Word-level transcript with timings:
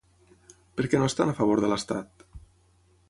Per 0.79 0.87
què 0.93 1.01
no 1.03 1.09
estan 1.11 1.33
a 1.33 1.35
favor 1.41 1.61
de 1.65 1.69
l'estat? 1.73 2.27